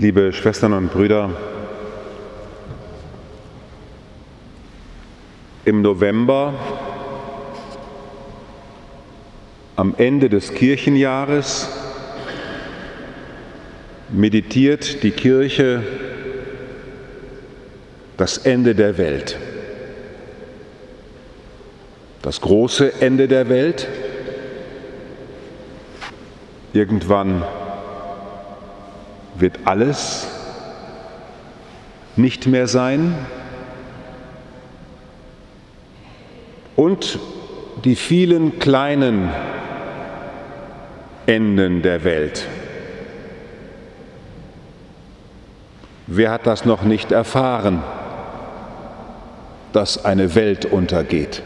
[0.00, 1.28] Liebe Schwestern und Brüder,
[5.64, 6.54] im November,
[9.74, 11.68] am Ende des Kirchenjahres,
[14.10, 15.82] meditiert die Kirche
[18.16, 19.36] das Ende der Welt.
[22.22, 23.88] Das große Ende der Welt.
[26.72, 27.42] Irgendwann
[29.40, 30.26] wird alles
[32.16, 33.14] nicht mehr sein
[36.74, 37.18] und
[37.84, 39.30] die vielen kleinen
[41.26, 42.46] Enden der Welt.
[46.06, 47.82] Wer hat das noch nicht erfahren,
[49.72, 51.42] dass eine Welt untergeht?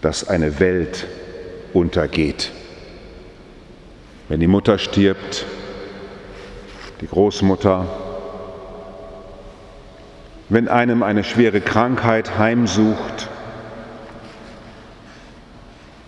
[0.00, 1.06] Dass eine Welt
[1.72, 2.52] untergeht
[4.28, 5.46] wenn die Mutter stirbt,
[7.00, 7.86] die Großmutter,
[10.48, 13.28] wenn einem eine schwere Krankheit heimsucht,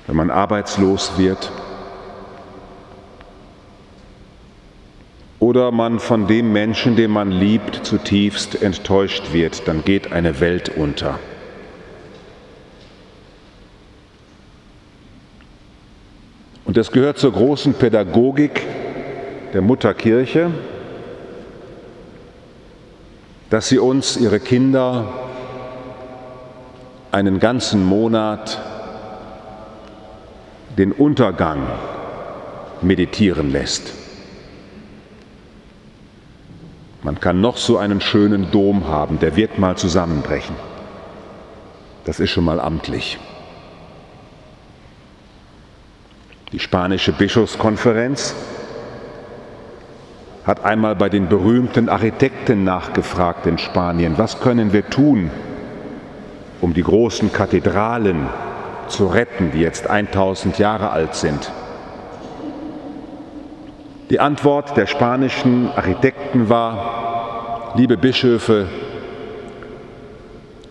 [0.06, 1.52] wenn man arbeitslos wird
[5.38, 10.70] oder man von dem Menschen, den man liebt, zutiefst enttäuscht wird, dann geht eine Welt
[10.70, 11.18] unter.
[16.68, 18.62] Und das gehört zur großen Pädagogik
[19.54, 20.50] der Mutterkirche,
[23.48, 25.06] dass sie uns, ihre Kinder,
[27.10, 28.60] einen ganzen Monat
[30.76, 31.62] den Untergang
[32.82, 33.94] meditieren lässt.
[37.02, 40.54] Man kann noch so einen schönen Dom haben, der wird mal zusammenbrechen.
[42.04, 43.18] Das ist schon mal amtlich.
[46.52, 48.34] Die spanische Bischofskonferenz
[50.46, 55.30] hat einmal bei den berühmten Architekten nachgefragt in Spanien, was können wir tun,
[56.62, 58.30] um die großen Kathedralen
[58.86, 61.52] zu retten, die jetzt 1000 Jahre alt sind.
[64.08, 68.68] Die Antwort der spanischen Architekten war, liebe Bischöfe,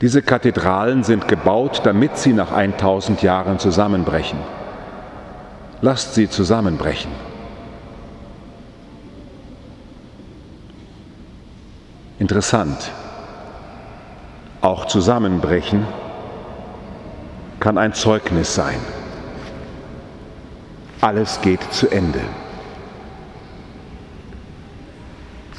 [0.01, 4.39] diese Kathedralen sind gebaut, damit sie nach 1000 Jahren zusammenbrechen
[5.81, 7.11] lasst sie zusammenbrechen.
[12.19, 12.91] Interessant,
[14.61, 15.85] auch zusammenbrechen
[17.59, 18.79] kann ein Zeugnis sein.
[20.99, 22.21] Alles geht zu Ende.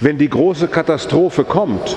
[0.01, 1.97] Wenn die große Katastrophe kommt,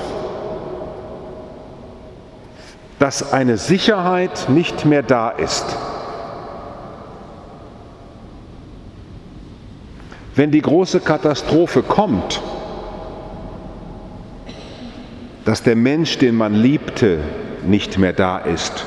[2.99, 5.75] dass eine Sicherheit nicht mehr da ist,
[10.35, 12.41] wenn die große Katastrophe kommt,
[15.45, 17.19] dass der Mensch, den man liebte,
[17.65, 18.85] nicht mehr da ist,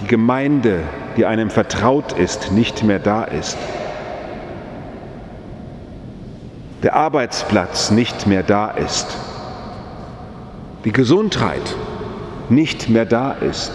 [0.00, 0.80] die Gemeinde,
[1.16, 3.56] die einem vertraut ist, nicht mehr da ist,
[6.82, 9.06] der Arbeitsplatz nicht mehr da ist,
[10.84, 11.74] die Gesundheit
[12.50, 13.72] nicht mehr da ist,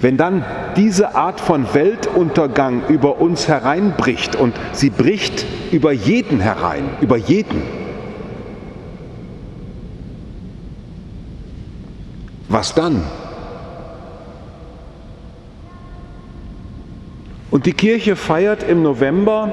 [0.00, 0.44] wenn dann
[0.76, 7.62] diese Art von Weltuntergang über uns hereinbricht und sie bricht über jeden herein, über jeden,
[12.48, 13.02] was dann?
[17.50, 19.50] Und die Kirche feiert im November,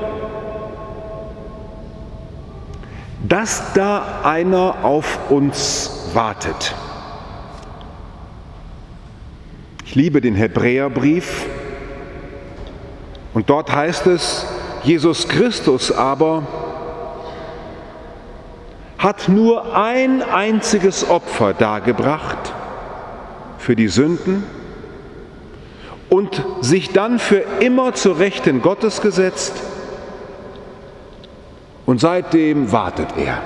[3.28, 6.76] dass da einer auf uns wartet.
[9.94, 11.46] Ich liebe den Hebräerbrief.
[13.36, 14.44] Und dort heißt es,
[14.82, 16.48] Jesus Christus aber
[18.98, 22.56] hat nur ein einziges Opfer dargebracht
[23.60, 24.44] für die Sünden
[26.10, 29.62] und sich dann für immer zur Rechten Gottes gesetzt.
[31.86, 33.44] Und seitdem wartet er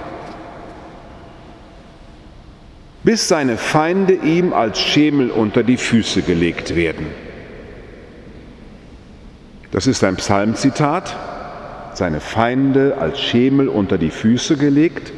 [3.07, 7.07] bis seine Feinde ihm als Schemel unter die Füße gelegt werden.
[9.71, 11.15] Das ist ein Psalmzitat,
[11.93, 15.13] seine Feinde als Schemel unter die Füße gelegt.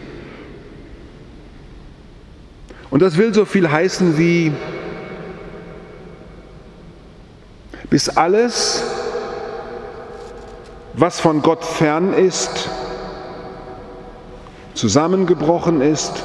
[2.91, 4.51] Und das will so viel heißen wie,
[7.89, 8.83] bis alles,
[10.93, 12.69] was von Gott fern ist,
[14.75, 16.23] zusammengebrochen ist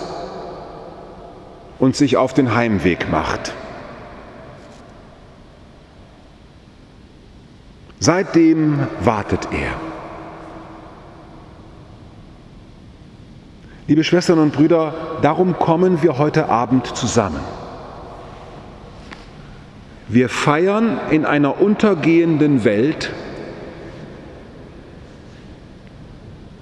[1.78, 3.52] und sich auf den Heimweg macht.
[8.00, 9.72] Seitdem wartet er.
[13.86, 17.40] Liebe Schwestern und Brüder, darum kommen wir heute Abend zusammen.
[20.08, 23.10] Wir feiern in einer untergehenden Welt,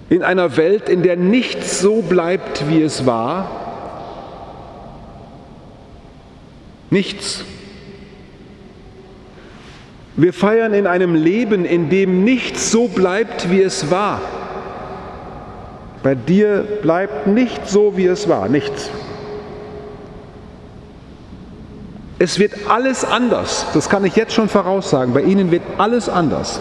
[0.09, 3.62] in einer Welt, in der nichts so bleibt, wie es war,
[6.93, 7.43] Nichts.
[10.15, 14.21] Wir feiern in einem Leben, in dem nichts so bleibt, wie es war.
[16.03, 18.91] Bei dir bleibt nicht so, wie es war, nichts.
[22.19, 25.15] Es wird alles anders, das kann ich jetzt schon voraussagen.
[25.15, 26.61] Bei Ihnen wird alles anders.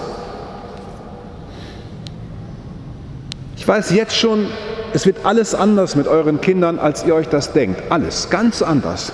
[3.58, 4.48] Ich weiß jetzt schon,
[4.94, 7.92] es wird alles anders mit euren Kindern, als ihr euch das denkt.
[7.92, 9.12] Alles, ganz anders.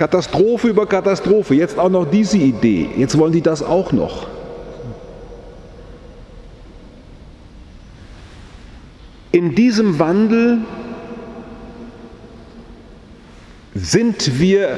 [0.00, 4.28] Katastrophe über Katastrophe, jetzt auch noch diese Idee, jetzt wollen die das auch noch.
[9.30, 10.60] In diesem Wandel
[13.74, 14.70] sind wir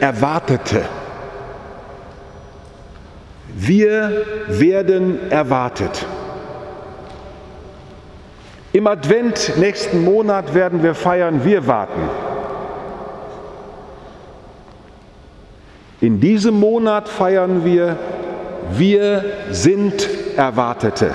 [0.00, 0.84] Erwartete.
[3.54, 6.06] Wir werden erwartet.
[8.72, 12.31] Im Advent nächsten Monat werden wir feiern, wir warten.
[16.02, 17.96] In diesem Monat feiern wir,
[18.72, 21.14] wir sind Erwartete.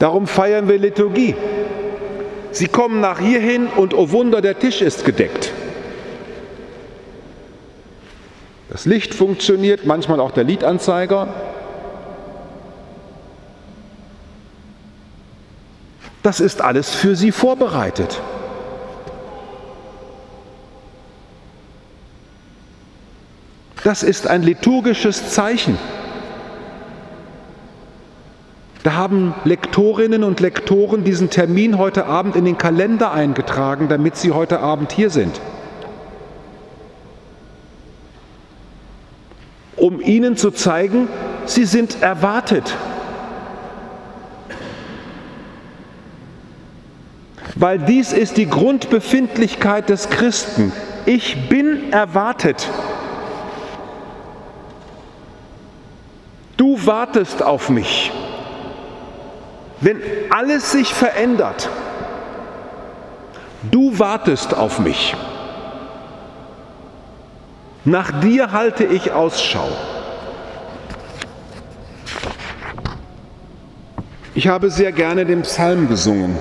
[0.00, 1.36] Darum feiern wir Liturgie.
[2.50, 5.52] Sie kommen nach hierhin und oh Wunder, der Tisch ist gedeckt.
[8.68, 11.28] Das Licht funktioniert, manchmal auch der Liedanzeiger.
[16.24, 18.20] Das ist alles für Sie vorbereitet.
[23.84, 25.76] Das ist ein liturgisches Zeichen.
[28.82, 34.32] Da haben Lektorinnen und Lektoren diesen Termin heute Abend in den Kalender eingetragen, damit sie
[34.32, 35.40] heute Abend hier sind.
[39.76, 41.08] Um ihnen zu zeigen,
[41.46, 42.76] sie sind erwartet.
[47.54, 50.72] Weil dies ist die Grundbefindlichkeit des Christen.
[51.06, 52.68] Ich bin erwartet.
[56.86, 58.12] Wartest auf mich.
[59.80, 60.00] Wenn
[60.30, 61.68] alles sich verändert,
[63.70, 65.14] du wartest auf mich.
[67.84, 69.68] Nach dir halte ich Ausschau.
[74.34, 76.38] Ich habe sehr gerne den Psalm gesungen.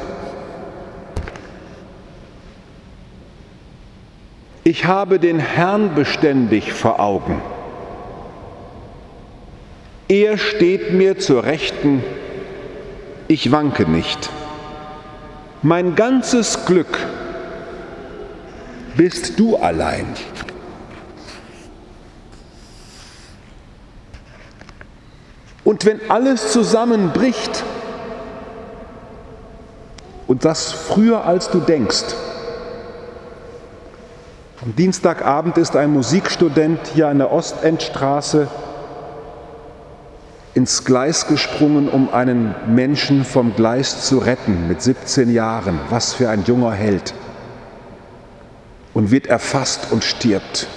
[4.63, 7.41] Ich habe den Herrn beständig vor Augen.
[10.11, 12.03] Er steht mir zur Rechten
[13.31, 14.29] ich wanke nicht.
[15.61, 16.97] Mein ganzes Glück
[18.97, 20.05] bist du allein.
[25.63, 27.63] Und wenn alles zusammenbricht,
[30.27, 32.03] und das früher als du denkst,
[34.61, 38.49] am Dienstagabend ist ein Musikstudent hier an der Ostendstraße
[40.53, 45.79] ins Gleis gesprungen, um einen Menschen vom Gleis zu retten mit 17 Jahren.
[45.89, 47.13] Was für ein junger Held.
[48.93, 50.67] Und wird erfasst und stirbt.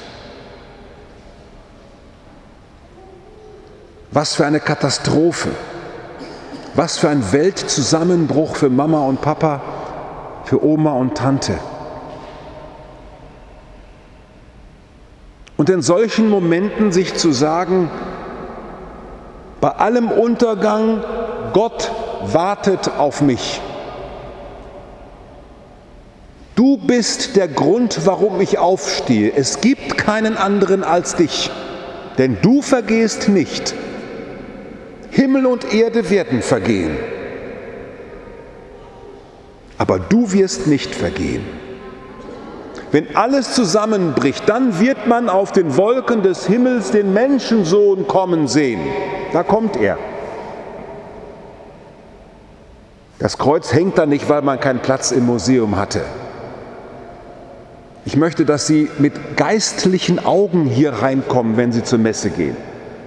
[4.12, 5.50] Was für eine Katastrophe.
[6.76, 9.60] Was für ein Weltzusammenbruch für Mama und Papa,
[10.44, 11.58] für Oma und Tante.
[15.56, 17.90] Und in solchen Momenten sich zu sagen,
[19.64, 21.02] bei allem Untergang,
[21.54, 21.90] Gott
[22.20, 23.62] wartet auf mich.
[26.54, 29.32] Du bist der Grund, warum ich aufstehe.
[29.34, 31.50] Es gibt keinen anderen als dich,
[32.18, 33.74] denn du vergehst nicht.
[35.08, 36.98] Himmel und Erde werden vergehen,
[39.78, 41.46] aber du wirst nicht vergehen.
[42.92, 48.80] Wenn alles zusammenbricht, dann wird man auf den Wolken des Himmels den Menschensohn kommen sehen.
[49.34, 49.98] Da kommt er.
[53.18, 56.02] Das Kreuz hängt da nicht, weil man keinen Platz im Museum hatte.
[58.04, 62.56] Ich möchte, dass Sie mit geistlichen Augen hier reinkommen, wenn Sie zur Messe gehen.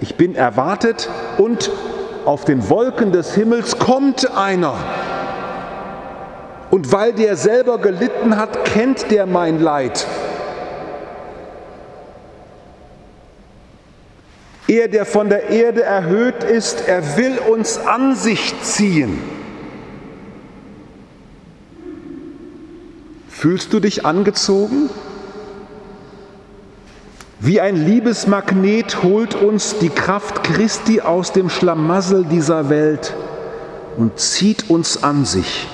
[0.02, 1.72] Ich bin erwartet und
[2.26, 4.74] auf den Wolken des Himmels kommt einer.
[6.72, 10.06] Und weil der selber gelitten hat, kennt der mein Leid.
[14.68, 19.18] Er, der von der Erde erhöht ist, er will uns an sich ziehen.
[23.30, 24.90] Fühlst du dich angezogen?
[27.40, 33.14] Wie ein Liebesmagnet holt uns die Kraft Christi aus dem Schlamassel dieser Welt
[33.96, 35.68] und zieht uns an sich.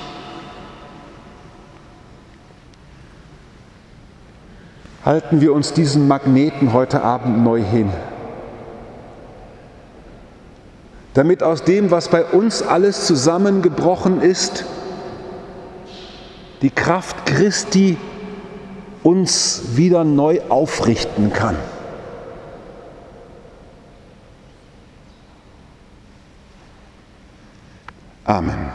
[5.05, 7.89] Halten wir uns diesen Magneten heute Abend neu hin,
[11.13, 14.65] damit aus dem, was bei uns alles zusammengebrochen ist,
[16.61, 17.97] die Kraft Christi
[19.03, 21.57] uns wieder neu aufrichten kann.
[28.25, 28.71] Amen.